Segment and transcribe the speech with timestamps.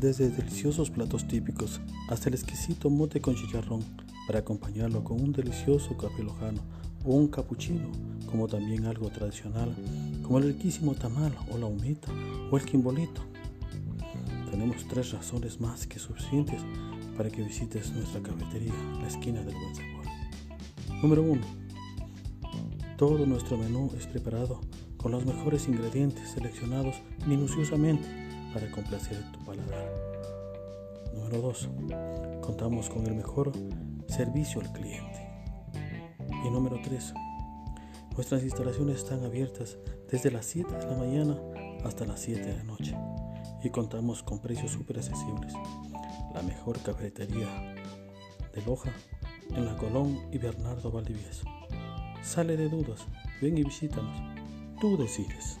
[0.00, 3.82] desde deliciosos platos típicos hasta el exquisito mote con chicharrón
[4.26, 6.60] para acompañarlo con un delicioso café lojano
[7.04, 7.90] o un capuchino,
[8.30, 9.74] como también algo tradicional
[10.22, 12.08] como el riquísimo tamal o la humita
[12.50, 13.22] o el quimbolito.
[14.50, 16.60] Tenemos tres razones más que suficientes
[17.16, 20.06] para que visites nuestra cafetería, la esquina del buen sabor.
[21.02, 21.40] Número 1.
[22.96, 24.60] Todo nuestro menú es preparado
[24.96, 29.90] con los mejores ingredientes seleccionados minuciosamente para complacer tu paladar.
[31.14, 31.70] Número 2.
[32.42, 33.52] Contamos con el mejor
[34.08, 35.28] servicio al cliente.
[36.44, 37.14] Y número 3.
[38.14, 39.78] Nuestras instalaciones están abiertas
[40.10, 41.36] desde las 7 de la mañana
[41.84, 42.96] hasta las 7 de la noche
[43.62, 45.52] y contamos con precios súper accesibles.
[46.34, 47.74] La mejor cafetería
[48.54, 48.92] de Loja
[49.50, 51.46] en la Colón y Bernardo Valdivieso.
[52.22, 53.06] Sale de dudas,
[53.40, 54.16] ven y visítanos.
[54.80, 55.58] Tú decides.